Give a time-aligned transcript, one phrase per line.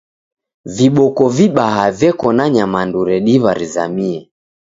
[0.77, 4.19] Viboko vibaha veko na nyamandu rediw'a rizamie.